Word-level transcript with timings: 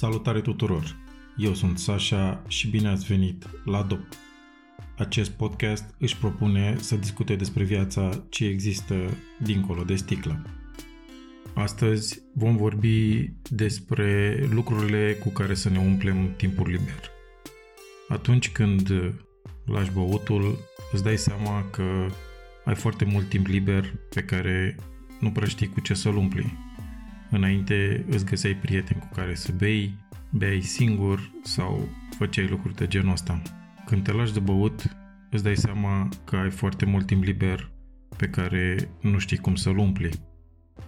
Salutare 0.00 0.40
tuturor! 0.40 0.96
Eu 1.36 1.54
sunt 1.54 1.78
Sasha 1.78 2.42
și 2.48 2.68
bine 2.68 2.88
ați 2.88 3.06
venit 3.06 3.46
la 3.64 3.82
DOP. 3.82 4.06
Acest 4.98 5.30
podcast 5.30 5.94
își 5.98 6.16
propune 6.16 6.76
să 6.78 6.96
discute 6.96 7.36
despre 7.36 7.64
viața 7.64 8.24
ce 8.28 8.46
există 8.46 8.94
dincolo 9.42 9.82
de 9.82 9.94
sticlă. 9.94 10.42
Astăzi 11.54 12.22
vom 12.34 12.56
vorbi 12.56 13.30
despre 13.50 14.38
lucrurile 14.50 15.18
cu 15.22 15.28
care 15.28 15.54
să 15.54 15.68
ne 15.68 15.78
umplem 15.78 16.34
timpul 16.36 16.66
liber. 16.70 17.10
Atunci 18.08 18.50
când 18.50 18.92
lași 19.66 19.92
băutul, 19.92 20.58
îți 20.92 21.02
dai 21.02 21.16
seama 21.16 21.64
că 21.70 22.06
ai 22.64 22.74
foarte 22.74 23.04
mult 23.04 23.28
timp 23.28 23.46
liber 23.46 23.94
pe 24.14 24.20
care 24.20 24.76
nu 25.18 25.30
prea 25.30 25.48
știi 25.48 25.68
cu 25.68 25.80
ce 25.80 25.94
să-l 25.94 26.16
umpli. 26.16 26.69
Înainte 27.30 28.04
îți 28.08 28.24
găseai 28.24 28.54
prieteni 28.54 29.00
cu 29.00 29.08
care 29.14 29.34
să 29.34 29.52
bei, 29.52 29.94
beai 30.30 30.60
singur 30.60 31.30
sau 31.42 31.88
făceai 32.18 32.46
lucruri 32.46 32.74
de 32.74 32.86
genul 32.86 33.12
ăsta. 33.12 33.42
Când 33.86 34.02
te 34.02 34.12
lași 34.12 34.32
de 34.32 34.40
băut, 34.40 34.96
îți 35.30 35.42
dai 35.42 35.56
seama 35.56 36.08
că 36.24 36.36
ai 36.36 36.50
foarte 36.50 36.84
mult 36.84 37.06
timp 37.06 37.22
liber 37.22 37.70
pe 38.16 38.28
care 38.28 38.90
nu 39.00 39.18
știi 39.18 39.36
cum 39.36 39.54
să-l 39.54 39.78
umpli. 39.78 40.10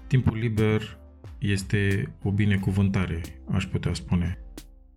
Timpul 0.07 0.39
liber 0.39 0.99
este 1.39 2.13
o 2.23 2.31
binecuvântare, 2.31 3.21
aș 3.53 3.65
putea 3.65 3.95
spune. 3.95 4.39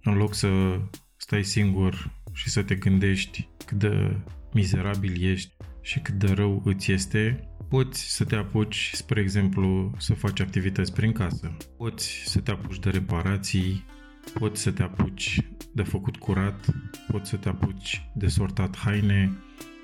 În 0.04 0.14
loc 0.14 0.34
să 0.34 0.80
stai 1.16 1.44
singur 1.44 2.12
și 2.34 2.50
să 2.50 2.64
te 2.64 2.76
gândești 2.76 3.50
cât 3.66 3.78
de 3.78 4.18
mizerabil 4.54 5.24
ești 5.24 5.56
și 5.82 6.00
cât 6.00 6.14
de 6.14 6.34
rău 6.34 6.62
îți 6.66 6.92
este, 6.92 7.50
poți 7.70 8.16
să 8.16 8.24
te 8.24 8.36
apuci, 8.36 8.92
spre 8.94 9.22
exemplu, 9.22 9.92
să 9.98 10.14
faci 10.14 10.40
activități 10.40 10.94
prin 10.94 11.12
casă. 11.12 11.58
Poți 11.78 12.24
să 12.26 12.40
te 12.40 12.52
apuci 12.52 12.80
de 12.80 12.90
reparații, 12.90 13.86
poți 14.34 14.62
să 14.62 14.72
te 14.72 14.84
apuci 14.84 15.40
de 15.72 15.84
făcut 15.84 16.18
curat, 16.18 16.66
poți 17.08 17.30
să 17.30 17.36
te 17.36 17.50
apuci 17.50 18.10
de 18.16 18.28
sortat 18.28 18.78
haine, 18.78 19.38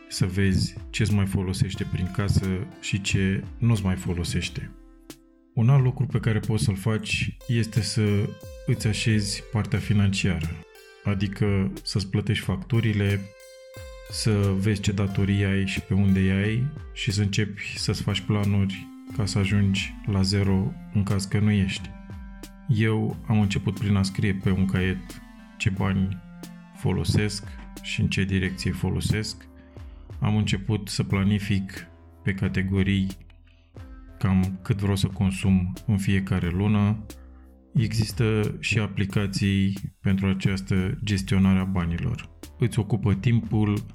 să 0.10 0.26
vezi 0.26 0.76
ce 0.90 1.02
îți 1.02 1.14
mai 1.14 1.26
folosește 1.26 1.88
prin 1.92 2.12
casă 2.12 2.68
și 2.82 3.02
ce 3.02 3.44
nu-ți 3.58 3.84
mai 3.84 3.96
folosește. 3.96 4.72
Un 5.54 5.70
alt 5.70 5.84
lucru 5.84 6.06
pe 6.06 6.20
care 6.20 6.40
poți 6.40 6.64
să-l 6.64 6.76
faci 6.76 7.38
este 7.48 7.82
să 7.82 8.30
îți 8.66 8.88
așezi 8.88 9.44
partea 9.52 9.80
financiară, 9.80 10.50
adică 11.04 11.72
să-ți 11.84 12.08
plătești 12.10 12.46
facturile, 12.46 13.20
să 14.12 14.54
vezi 14.58 14.82
ce 14.82 14.92
datorii 14.92 15.44
ai 15.44 15.68
și 15.68 15.82
pe 15.82 15.94
unde 15.94 16.20
ai 16.20 16.68
și 16.94 17.12
să 17.12 17.22
începi 17.22 17.74
să-ți 17.78 18.02
faci 18.02 18.20
planuri 18.20 18.88
ca 19.18 19.26
să 19.26 19.38
ajungi 19.38 19.96
la 20.06 20.22
zero 20.22 20.72
în 20.94 21.04
caz 21.04 21.26
că 21.26 21.40
nu 21.40 21.52
ești. 21.52 21.90
Eu 22.68 23.18
am 23.28 23.40
început 23.40 23.80
prin 23.80 23.96
a 23.96 24.04
scrie 24.04 24.34
pe 24.34 24.52
un 24.52 24.66
caiet 24.66 25.22
ce 25.58 25.70
bani 25.70 26.18
folosesc 26.76 27.48
și 27.82 28.02
în 28.02 28.08
ce 28.08 28.24
direcție 28.24 28.72
folosesc. 28.72 29.48
Am 30.20 30.36
început 30.36 30.88
să 30.88 31.04
planific 31.04 31.88
pe 32.24 32.34
categorii 32.34 33.08
cam 34.18 34.60
cât 34.62 34.80
vreau 34.80 34.96
să 34.96 35.08
consum 35.08 35.74
în 35.88 35.98
fiecare 35.98 36.50
lună. 36.50 37.06
Există 37.74 38.56
și 38.60 38.80
aplicații 38.80 39.78
pentru 40.02 40.28
această 40.28 40.98
gestionare 41.04 41.60
a 41.60 41.64
banilor. 41.64 42.30
Îți 42.58 42.80
ocupă 42.80 43.14
timpul 43.14 43.86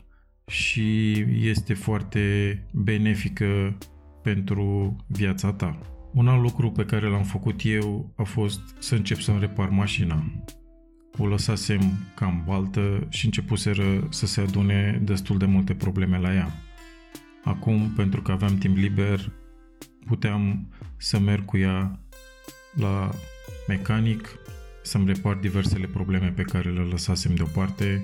și 0.47 1.12
este 1.41 1.75
foarte 1.75 2.20
benefică 2.72 3.78
pentru 4.22 4.97
viața 5.06 5.53
ta. 5.53 5.78
Un 6.12 6.28
alt 6.28 6.43
lucru 6.43 6.71
pe 6.71 6.84
care 6.84 7.09
l-am 7.09 7.22
făcut 7.22 7.60
eu 7.65 8.12
a 8.16 8.22
fost 8.22 8.60
să 8.78 8.94
încep 8.94 9.19
să-mi 9.19 9.41
repar 9.41 9.69
mașina. 9.69 10.25
O 11.19 11.26
lăsasem 11.26 11.81
cam 12.15 12.43
baltă 12.47 13.06
și 13.09 13.25
începuseră 13.25 14.06
să 14.10 14.26
se 14.26 14.41
adune 14.41 15.00
destul 15.04 15.38
de 15.38 15.44
multe 15.44 15.75
probleme 15.75 16.19
la 16.19 16.34
ea. 16.34 16.50
Acum, 17.44 17.91
pentru 17.97 18.22
că 18.22 18.32
aveam 18.32 18.59
timp 18.59 18.76
liber, 18.76 19.32
puteam 20.06 20.69
să 20.97 21.19
merg 21.19 21.44
cu 21.44 21.56
ea 21.56 22.00
la 22.75 23.10
mecanic, 23.69 24.28
să-mi 24.82 25.06
repar 25.06 25.34
diversele 25.34 25.87
probleme 25.87 26.32
pe 26.37 26.42
care 26.42 26.71
le 26.71 26.81
lăsasem 26.81 27.34
deoparte 27.34 28.03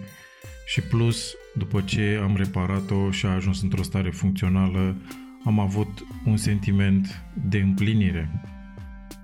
și 0.66 0.80
plus, 0.80 1.34
după 1.54 1.80
ce 1.80 2.18
am 2.22 2.36
reparat-o 2.36 3.10
și 3.10 3.26
a 3.26 3.30
ajuns 3.30 3.62
într-o 3.62 3.82
stare 3.82 4.10
funcțională, 4.10 4.96
am 5.44 5.58
avut 5.58 6.06
un 6.24 6.36
sentiment 6.36 7.24
de 7.48 7.58
împlinire. 7.58 8.42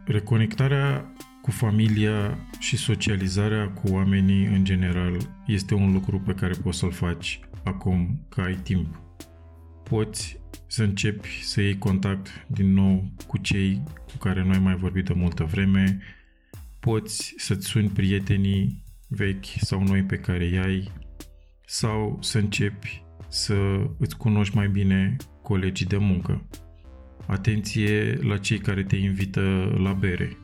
Reconectarea 0.05 1.13
cu 1.43 1.51
familia 1.51 2.39
și 2.59 2.77
socializarea 2.77 3.69
cu 3.69 3.93
oamenii 3.93 4.47
în 4.47 4.65
general 4.65 5.17
este 5.47 5.75
un 5.75 5.93
lucru 5.93 6.21
pe 6.21 6.33
care 6.33 6.55
poți 6.63 6.79
să-l 6.79 6.93
faci 6.93 7.41
acum 7.65 8.27
că 8.29 8.41
ai 8.41 8.55
timp. 8.55 9.01
Poți 9.83 10.41
să 10.67 10.83
începi 10.83 11.29
să 11.43 11.61
iei 11.61 11.79
contact 11.79 12.47
din 12.47 12.73
nou 12.73 13.13
cu 13.27 13.39
cei 13.39 13.83
cu 14.11 14.17
care 14.17 14.43
nu 14.43 14.51
ai 14.51 14.59
mai 14.59 14.77
vorbit 14.77 15.05
de 15.05 15.13
multă 15.13 15.45
vreme, 15.45 15.99
poți 16.81 17.35
să-ți 17.37 17.67
suni 17.67 17.89
prietenii 17.89 18.83
vechi 19.09 19.47
sau 19.61 19.83
noi 19.83 20.03
pe 20.03 20.17
care 20.17 20.45
îi 20.45 20.59
ai, 20.59 20.93
sau 21.71 22.19
să 22.21 22.39
începi 22.39 23.03
să 23.29 23.55
îți 23.99 24.17
cunoști 24.17 24.57
mai 24.57 24.69
bine 24.69 25.17
colegii 25.43 25.87
de 25.87 25.97
muncă. 25.97 26.49
Atenție 27.27 28.19
la 28.23 28.39
cei 28.39 28.59
care 28.59 28.83
te 28.83 28.97
invită 28.97 29.75
la 29.79 29.93
bere. 29.93 30.37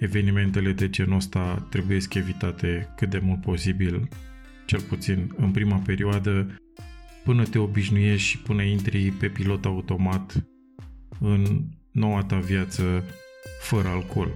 Evenimentele 0.00 0.72
de 0.72 0.90
genul 0.90 1.16
ăsta 1.16 1.66
trebuie 1.70 1.98
evitate 2.10 2.92
cât 2.96 3.10
de 3.10 3.18
mult 3.18 3.40
posibil, 3.40 4.08
cel 4.66 4.80
puțin 4.80 5.34
în 5.36 5.50
prima 5.50 5.76
perioadă, 5.76 6.60
până 7.24 7.44
te 7.44 7.58
obișnuiești 7.58 8.28
și 8.28 8.38
până 8.38 8.62
intri 8.62 9.10
pe 9.10 9.28
pilot 9.28 9.64
automat 9.64 10.46
în 11.20 11.64
noua 11.90 12.22
ta 12.22 12.38
viață 12.38 13.04
fără 13.60 13.88
alcool. 13.88 14.30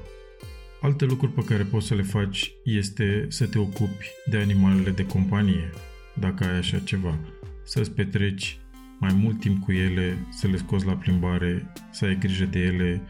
Alte 0.80 1.04
lucruri 1.04 1.32
pe 1.32 1.44
care 1.44 1.62
poți 1.62 1.86
să 1.86 1.94
le 1.94 2.02
faci 2.02 2.52
este 2.64 3.26
să 3.28 3.46
te 3.46 3.58
ocupi 3.58 4.06
de 4.30 4.36
animalele 4.36 4.90
de 4.90 5.06
companie, 5.06 5.70
dacă 6.20 6.44
ai 6.44 6.56
așa 6.56 6.78
ceva, 6.78 7.18
să-ți 7.64 7.92
petreci 7.92 8.58
mai 9.00 9.14
mult 9.14 9.40
timp 9.40 9.62
cu 9.62 9.72
ele, 9.72 10.26
să 10.30 10.46
le 10.46 10.56
scoți 10.56 10.86
la 10.86 10.96
plimbare, 10.96 11.72
să 11.90 12.04
ai 12.04 12.18
grijă 12.18 12.44
de 12.44 12.58
ele, 12.58 13.02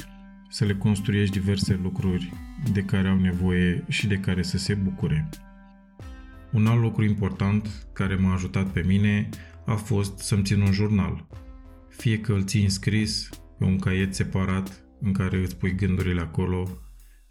să 0.48 0.64
le 0.64 0.74
construiești 0.74 1.38
diverse 1.38 1.80
lucruri 1.82 2.32
de 2.72 2.82
care 2.82 3.08
au 3.08 3.18
nevoie 3.18 3.84
și 3.88 4.06
de 4.06 4.16
care 4.16 4.42
să 4.42 4.58
se 4.58 4.74
bucure. 4.74 5.28
Un 6.52 6.66
alt 6.66 6.80
lucru 6.80 7.04
important 7.04 7.86
care 7.92 8.14
m-a 8.14 8.32
ajutat 8.32 8.66
pe 8.66 8.82
mine 8.86 9.28
a 9.66 9.74
fost 9.74 10.18
să-mi 10.18 10.42
țin 10.42 10.60
un 10.60 10.72
jurnal. 10.72 11.26
Fie 11.88 12.20
că 12.20 12.32
îl 12.32 12.44
ții 12.44 12.68
scris 12.68 13.28
pe 13.58 13.64
un 13.64 13.78
caiet 13.78 14.14
separat 14.14 14.84
în 15.00 15.12
care 15.12 15.36
îți 15.36 15.56
pui 15.56 15.74
gândurile 15.74 16.20
acolo, 16.20 16.68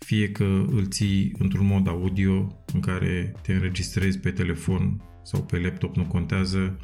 fie 0.04 0.32
că 0.32 0.66
îl 0.70 0.88
ții 0.88 1.36
într-un 1.38 1.66
mod 1.66 1.88
audio 1.88 2.64
în 2.74 2.80
care 2.80 3.34
te 3.42 3.54
înregistrezi 3.54 4.20
pe 4.20 4.32
telefon 4.32 5.02
sau 5.24 5.44
pe 5.44 5.60
laptop, 5.60 5.96
nu 5.96 6.06
contează, 6.06 6.80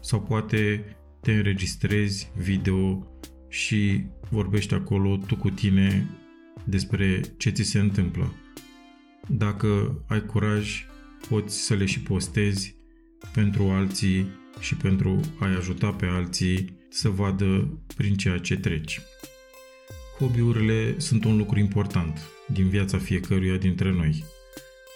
sau 0.00 0.22
poate 0.22 0.84
te 1.20 1.32
înregistrezi 1.32 2.30
video 2.36 3.06
și 3.48 4.04
vorbești 4.30 4.74
acolo 4.74 5.16
tu 5.26 5.36
cu 5.36 5.50
tine 5.50 6.06
despre 6.64 7.20
ce 7.36 7.50
ți 7.50 7.62
se 7.62 7.78
întâmplă. 7.78 8.34
Dacă 9.28 10.02
ai 10.08 10.26
curaj, 10.26 10.86
poți 11.28 11.58
să 11.58 11.74
le 11.74 11.84
și 11.84 12.00
postezi 12.00 12.74
pentru 13.32 13.62
alții 13.62 14.26
și 14.60 14.76
pentru 14.76 15.20
a-i 15.38 15.54
ajuta 15.54 15.92
pe 15.92 16.06
alții 16.06 16.76
să 16.88 17.08
vadă 17.08 17.78
prin 17.96 18.14
ceea 18.14 18.38
ce 18.38 18.56
treci. 18.56 19.00
Hobby-urile 20.18 20.98
sunt 20.98 21.24
un 21.24 21.36
lucru 21.36 21.58
important 21.58 22.37
din 22.52 22.68
viața 22.68 22.98
fiecăruia 22.98 23.56
dintre 23.56 23.92
noi. 23.92 24.24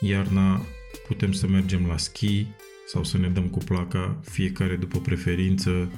Iarna 0.00 0.60
putem 1.06 1.32
să 1.32 1.46
mergem 1.46 1.86
la 1.86 1.96
schi 1.96 2.46
sau 2.86 3.04
să 3.04 3.18
ne 3.18 3.28
dăm 3.28 3.48
cu 3.48 3.58
placa, 3.58 4.20
fiecare 4.22 4.76
după 4.76 4.98
preferință. 4.98 5.90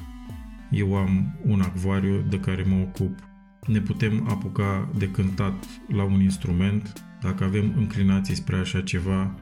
Eu 0.71 0.97
am 0.97 1.41
un 1.45 1.61
acvariu 1.61 2.25
de 2.29 2.41
care 2.41 2.63
mă 2.63 2.81
ocup. 2.81 3.19
Ne 3.67 3.81
putem 3.81 4.29
apuca 4.29 4.91
de 4.99 5.09
cântat 5.09 5.65
la 5.89 6.03
un 6.03 6.21
instrument, 6.21 6.93
dacă 7.21 7.45
avem 7.45 7.73
înclinații 7.77 8.35
spre 8.35 8.57
așa 8.57 8.81
ceva, 8.81 9.35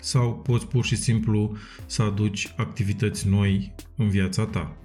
sau 0.00 0.34
poți 0.34 0.66
pur 0.66 0.84
și 0.84 0.96
simplu 0.96 1.56
să 1.86 2.02
aduci 2.02 2.52
activități 2.56 3.28
noi 3.28 3.74
în 3.96 4.08
viața 4.08 4.46
ta. 4.46 4.76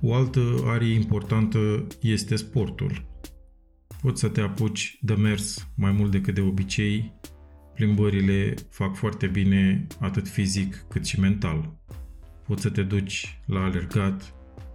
O 0.00 0.14
altă 0.14 0.40
arie 0.64 0.94
importantă 0.94 1.86
este 2.00 2.36
sportul. 2.36 3.11
Poți 4.02 4.20
să 4.20 4.28
te 4.28 4.40
apuci 4.40 4.98
de 5.00 5.14
mers 5.14 5.68
mai 5.76 5.92
mult 5.92 6.10
decât 6.10 6.34
de 6.34 6.40
obicei. 6.40 7.12
Plimbările 7.74 8.54
fac 8.70 8.96
foarte 8.96 9.26
bine 9.26 9.86
atât 10.00 10.28
fizic 10.28 10.84
cât 10.88 11.06
și 11.06 11.20
mental. 11.20 11.78
Poți 12.46 12.62
să 12.62 12.70
te 12.70 12.82
duci 12.82 13.38
la 13.46 13.60
alergat, 13.60 14.34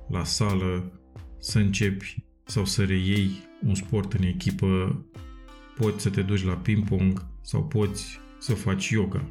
la 0.09 0.23
sală, 0.23 1.01
să 1.39 1.59
începi 1.59 2.23
sau 2.43 2.65
să 2.65 2.83
reiei 2.83 3.29
un 3.65 3.75
sport 3.75 4.13
în 4.13 4.23
echipă, 4.23 5.05
poți 5.75 6.01
să 6.01 6.09
te 6.09 6.21
duci 6.21 6.43
la 6.43 6.53
ping-pong 6.53 7.25
sau 7.41 7.63
poți 7.63 8.19
să 8.39 8.53
faci 8.53 8.89
yoga. 8.89 9.29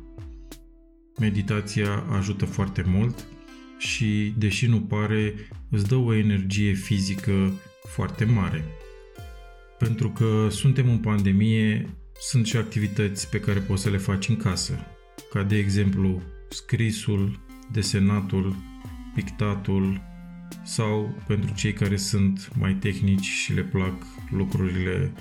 Meditația 1.20 2.04
ajută 2.10 2.44
foarte 2.44 2.84
mult 2.86 3.26
și, 3.78 4.34
deși 4.38 4.66
nu 4.66 4.80
pare, 4.80 5.34
îți 5.70 5.86
dă 5.86 5.94
o 5.94 6.14
energie 6.14 6.72
fizică 6.72 7.52
foarte 7.88 8.24
mare. 8.24 8.64
Pentru 9.78 10.10
că 10.10 10.48
suntem 10.50 10.88
în 10.88 10.98
pandemie, 10.98 11.88
sunt 12.20 12.46
și 12.46 12.56
activități 12.56 13.30
pe 13.30 13.40
care 13.40 13.58
poți 13.58 13.82
să 13.82 13.90
le 13.90 13.96
faci 13.96 14.28
în 14.28 14.36
casă, 14.36 14.78
ca 15.32 15.42
de 15.42 15.56
exemplu 15.56 16.22
scrisul, 16.48 17.40
desenatul, 17.72 18.56
pictatul 19.14 20.00
sau 20.64 21.22
pentru 21.26 21.54
cei 21.54 21.72
care 21.72 21.96
sunt 21.96 22.50
mai 22.58 22.74
tehnici 22.74 23.24
și 23.24 23.52
le 23.52 23.62
plac 23.62 24.06
lucrurile 24.30 25.12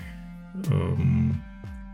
um, 0.72 1.44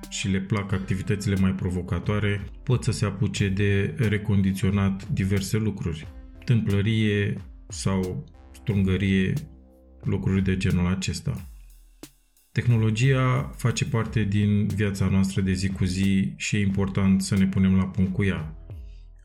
și 0.09 0.27
le 0.27 0.39
plac 0.39 0.71
activitățile 0.71 1.35
mai 1.35 1.51
provocatoare, 1.51 2.45
pot 2.63 2.83
să 2.83 2.91
se 2.91 3.05
apuce 3.05 3.49
de 3.49 3.95
recondiționat 3.97 5.09
diverse 5.09 5.57
lucruri. 5.57 6.07
Tâmplărie 6.45 7.41
sau 7.67 8.25
strungărie, 8.53 9.33
lucruri 10.03 10.43
de 10.43 10.57
genul 10.57 10.87
acesta. 10.87 11.50
Tehnologia 12.51 13.51
face 13.57 13.85
parte 13.85 14.23
din 14.23 14.67
viața 14.67 15.07
noastră 15.07 15.41
de 15.41 15.53
zi 15.53 15.69
cu 15.69 15.85
zi 15.85 16.33
și 16.35 16.55
e 16.55 16.59
important 16.59 17.21
să 17.21 17.35
ne 17.35 17.47
punem 17.47 17.75
la 17.75 17.85
punct 17.85 18.13
cu 18.13 18.23
ea. 18.23 18.55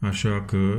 Așa 0.00 0.44
că 0.44 0.74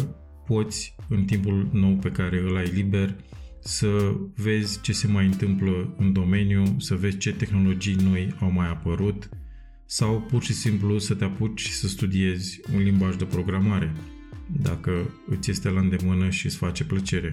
poți, 0.46 0.96
în 1.10 1.24
timpul 1.26 1.70
nou 1.72 1.96
pe 1.96 2.12
care 2.12 2.40
îl 2.40 2.58
ai 2.58 2.72
liber, 2.74 3.16
să 3.60 4.16
vezi 4.36 4.82
ce 4.82 4.94
se 4.94 5.08
mai 5.08 5.26
întâmplă 5.26 5.96
în 5.98 6.14
domeniu, 6.14 6.76
să 6.80 6.96
vezi 6.96 7.18
ce 7.18 7.34
tehnologii 7.34 7.96
noi 7.96 8.36
au 8.40 8.52
mai 8.52 8.68
apărut 8.68 9.30
sau 9.86 10.22
pur 10.22 10.44
și 10.44 10.54
simplu 10.54 10.98
să 10.98 11.14
te 11.14 11.24
apuci 11.24 11.60
și 11.60 11.72
să 11.72 11.88
studiezi 11.88 12.62
un 12.74 12.82
limbaj 12.82 13.16
de 13.16 13.26
programare, 13.26 13.96
dacă 14.62 15.10
îți 15.30 15.52
este 15.52 15.70
la 15.70 15.80
îndemână 15.80 16.30
și 16.30 16.46
îți 16.46 16.58
face 16.58 16.84
plăcere. 16.84 17.30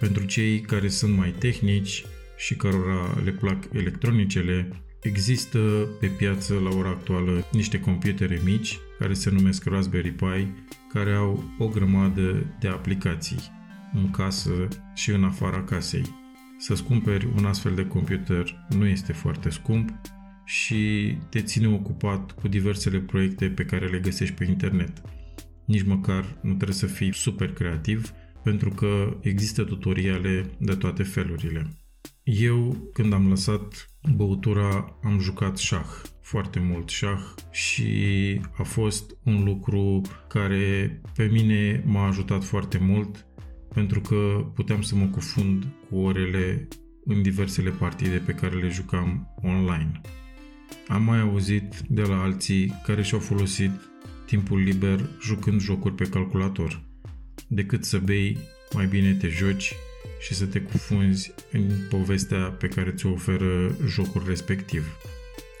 Pentru 0.00 0.24
cei 0.24 0.60
care 0.60 0.88
sunt 0.88 1.16
mai 1.16 1.30
tehnici 1.38 2.04
și 2.36 2.56
cărora 2.56 3.20
le 3.24 3.30
plac 3.30 3.64
electronicele, 3.72 4.68
există 5.02 5.58
pe 6.00 6.06
piață 6.06 6.54
la 6.54 6.76
ora 6.76 6.88
actuală 6.88 7.44
niște 7.52 7.80
computere 7.80 8.40
mici 8.44 8.78
care 8.98 9.12
se 9.12 9.30
numesc 9.30 9.64
Raspberry 9.64 10.12
Pi, 10.12 10.46
care 10.92 11.12
au 11.12 11.44
o 11.58 11.68
grămadă 11.68 12.56
de 12.60 12.68
aplicații 12.68 13.54
în 13.94 14.10
casă 14.10 14.68
și 14.94 15.10
în 15.10 15.24
afara 15.24 15.64
casei. 15.64 16.14
Să-ți 16.58 16.82
cumperi 16.82 17.28
un 17.36 17.44
astfel 17.44 17.74
de 17.74 17.86
computer 17.86 18.66
nu 18.68 18.86
este 18.86 19.12
foarte 19.12 19.50
scump 19.50 19.90
și 20.44 21.14
te 21.30 21.40
ține 21.40 21.68
ocupat 21.68 22.32
cu 22.32 22.48
diversele 22.48 22.98
proiecte 22.98 23.48
pe 23.48 23.64
care 23.64 23.86
le 23.86 23.98
găsești 23.98 24.34
pe 24.34 24.44
internet. 24.44 25.02
Nici 25.64 25.84
măcar 25.84 26.38
nu 26.42 26.54
trebuie 26.54 26.76
să 26.76 26.86
fii 26.86 27.14
super 27.14 27.52
creativ, 27.52 28.12
pentru 28.42 28.70
că 28.70 29.16
există 29.20 29.62
tutoriale 29.62 30.50
de 30.58 30.74
toate 30.74 31.02
felurile. 31.02 31.66
Eu, 32.28 32.90
când 32.92 33.12
am 33.12 33.28
lăsat 33.28 33.90
băutura, 34.16 34.98
am 35.02 35.18
jucat 35.18 35.56
șah, 35.56 35.86
foarte 36.20 36.58
mult 36.60 36.88
șah 36.88 37.20
și 37.50 38.40
a 38.56 38.62
fost 38.62 39.16
un 39.22 39.44
lucru 39.44 40.00
care 40.28 41.00
pe 41.16 41.24
mine 41.24 41.82
m-a 41.84 42.06
ajutat 42.06 42.44
foarte 42.44 42.78
mult 42.78 43.26
pentru 43.74 44.00
că 44.00 44.46
puteam 44.54 44.82
să 44.82 44.94
mă 44.94 45.06
cufund 45.06 45.66
cu 45.88 45.96
orele 45.96 46.68
în 47.04 47.22
diversele 47.22 47.70
partide 47.70 48.16
pe 48.16 48.32
care 48.32 48.56
le 48.56 48.68
jucam 48.68 49.34
online. 49.42 50.00
Am 50.88 51.02
mai 51.02 51.20
auzit 51.20 51.80
de 51.88 52.02
la 52.02 52.22
alții 52.22 52.80
care 52.86 53.02
și-au 53.02 53.20
folosit 53.20 53.70
timpul 54.24 54.58
liber 54.58 55.00
jucând 55.22 55.60
jocuri 55.60 55.94
pe 55.94 56.04
calculator. 56.04 56.82
Decât 57.48 57.84
să 57.84 57.98
bei, 57.98 58.38
mai 58.74 58.86
bine 58.86 59.12
te 59.12 59.28
joci 59.28 59.74
și 60.20 60.34
să 60.34 60.46
te 60.46 60.60
cufunzi 60.60 61.34
în 61.52 61.62
povestea 61.90 62.38
pe 62.38 62.68
care 62.68 62.90
ți-o 62.90 63.10
oferă 63.10 63.76
jocul 63.86 64.22
respectiv. 64.26 64.96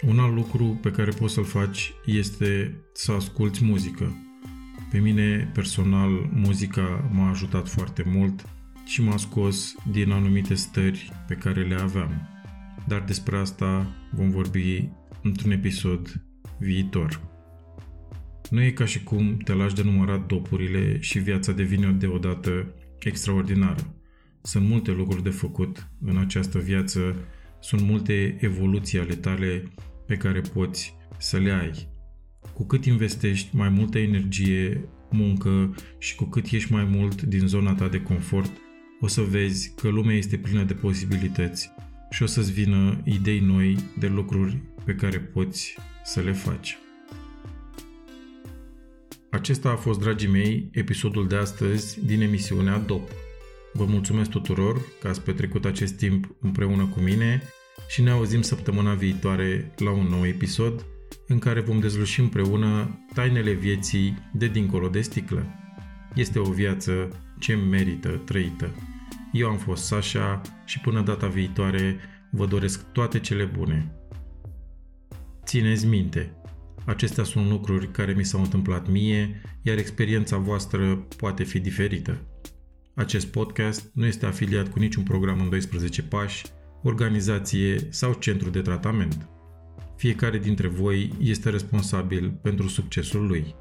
Un 0.02 0.18
alt 0.18 0.34
lucru 0.34 0.78
pe 0.82 0.90
care 0.90 1.10
poți 1.10 1.34
să-l 1.34 1.44
faci 1.44 1.92
este 2.04 2.74
să 2.92 3.12
asculți 3.12 3.64
muzică. 3.64 4.16
Pe 4.90 4.98
mine, 4.98 5.50
personal, 5.54 6.10
muzica 6.32 7.10
m-a 7.12 7.30
ajutat 7.30 7.68
foarte 7.68 8.04
mult 8.06 8.44
și 8.84 9.02
m-a 9.02 9.16
scos 9.16 9.74
din 9.90 10.10
anumite 10.10 10.54
stări 10.54 11.12
pe 11.26 11.34
care 11.34 11.62
le 11.62 11.74
aveam. 11.74 12.28
Dar 12.86 13.02
despre 13.02 13.36
asta 13.36 13.86
vom 14.12 14.30
vorbi 14.30 14.88
într-un 15.22 15.50
episod 15.50 16.20
viitor. 16.58 17.20
Nu 18.50 18.62
e 18.62 18.70
ca 18.70 18.84
și 18.84 19.02
cum 19.02 19.36
te 19.36 19.52
lași 19.52 19.74
de 19.74 19.82
numărat 19.82 20.26
dopurile 20.26 21.00
și 21.00 21.18
viața 21.18 21.52
devine 21.52 21.90
deodată 21.90 22.74
extraordinară. 22.98 23.94
Sunt 24.46 24.68
multe 24.68 24.90
lucruri 24.90 25.22
de 25.22 25.30
făcut 25.30 25.88
în 26.04 26.16
această 26.16 26.58
viață, 26.58 27.16
sunt 27.60 27.80
multe 27.80 28.36
evoluții 28.40 28.98
ale 28.98 29.14
tale 29.14 29.62
pe 30.06 30.16
care 30.16 30.40
poți 30.40 30.94
să 31.18 31.36
le 31.36 31.50
ai. 31.50 31.88
Cu 32.54 32.66
cât 32.66 32.84
investești 32.84 33.56
mai 33.56 33.68
multă 33.68 33.98
energie, 33.98 34.88
muncă 35.10 35.74
și 35.98 36.14
cu 36.14 36.24
cât 36.24 36.46
ieși 36.46 36.72
mai 36.72 36.84
mult 36.84 37.22
din 37.22 37.46
zona 37.46 37.74
ta 37.74 37.88
de 37.88 38.02
confort, 38.02 38.50
o 39.00 39.06
să 39.06 39.20
vezi 39.20 39.74
că 39.74 39.88
lumea 39.88 40.16
este 40.16 40.36
plină 40.36 40.62
de 40.62 40.74
posibilități 40.74 41.70
și 42.10 42.22
o 42.22 42.26
să-ți 42.26 42.52
vină 42.52 43.00
idei 43.04 43.40
noi 43.40 43.76
de 43.98 44.06
lucruri 44.06 44.62
pe 44.84 44.94
care 44.94 45.18
poți 45.18 45.76
să 46.04 46.20
le 46.20 46.32
faci. 46.32 46.78
Acesta 49.30 49.70
a 49.70 49.76
fost, 49.76 50.00
dragii 50.00 50.28
mei, 50.28 50.68
episodul 50.72 51.28
de 51.28 51.36
astăzi 51.36 52.04
din 52.04 52.20
emisiunea 52.20 52.78
DOP. 52.78 53.10
Vă 53.76 53.84
mulțumesc 53.84 54.30
tuturor 54.30 54.80
că 55.00 55.08
ați 55.08 55.22
petrecut 55.22 55.64
acest 55.64 55.96
timp 55.96 56.36
împreună 56.40 56.86
cu 56.86 57.00
mine 57.00 57.42
și 57.88 58.02
ne 58.02 58.10
auzim 58.10 58.42
săptămâna 58.42 58.94
viitoare 58.94 59.72
la 59.76 59.90
un 59.90 60.06
nou 60.06 60.26
episod 60.26 60.84
în 61.26 61.38
care 61.38 61.60
vom 61.60 61.80
dezluși 61.80 62.20
împreună 62.20 63.00
tainele 63.14 63.52
vieții 63.52 64.18
de 64.32 64.46
dincolo 64.46 64.88
de 64.88 65.00
sticlă. 65.00 65.46
Este 66.14 66.38
o 66.38 66.52
viață 66.52 67.08
ce 67.38 67.54
merită 67.54 68.08
trăită. 68.08 68.74
Eu 69.32 69.48
am 69.48 69.56
fost 69.56 69.84
Sasha 69.84 70.40
și 70.64 70.80
până 70.80 71.00
data 71.00 71.26
viitoare 71.26 71.96
vă 72.30 72.46
doresc 72.46 72.92
toate 72.92 73.20
cele 73.20 73.44
bune. 73.44 73.92
Țineți 75.44 75.86
minte, 75.86 76.36
acestea 76.84 77.24
sunt 77.24 77.50
lucruri 77.50 77.90
care 77.90 78.12
mi 78.12 78.24
s-au 78.24 78.40
întâmplat 78.40 78.88
mie, 78.88 79.40
iar 79.62 79.78
experiența 79.78 80.36
voastră 80.36 81.06
poate 81.16 81.44
fi 81.44 81.58
diferită. 81.58 82.20
Acest 82.96 83.26
podcast 83.26 83.90
nu 83.94 84.06
este 84.06 84.26
afiliat 84.26 84.68
cu 84.68 84.78
niciun 84.78 85.02
program 85.02 85.40
în 85.40 85.48
12 85.48 86.02
pași, 86.02 86.44
organizație 86.82 87.88
sau 87.90 88.12
centru 88.12 88.50
de 88.50 88.60
tratament. 88.60 89.28
Fiecare 89.96 90.38
dintre 90.38 90.68
voi 90.68 91.12
este 91.20 91.50
responsabil 91.50 92.38
pentru 92.42 92.68
succesul 92.68 93.26
lui. 93.26 93.54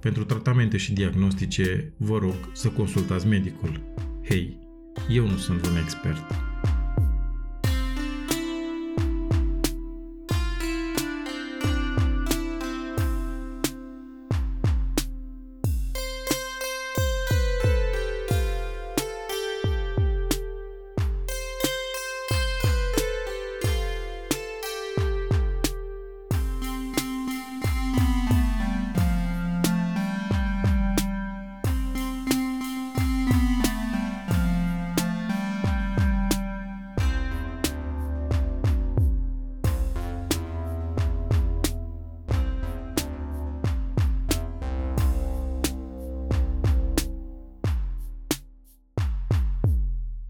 Pentru 0.00 0.24
tratamente 0.24 0.76
și 0.76 0.92
diagnostice, 0.92 1.94
vă 1.98 2.18
rog 2.18 2.34
să 2.52 2.68
consultați 2.68 3.26
medicul. 3.26 3.80
Hei, 4.28 4.58
eu 5.08 5.26
nu 5.26 5.36
sunt 5.36 5.66
un 5.66 5.76
expert. 5.76 6.51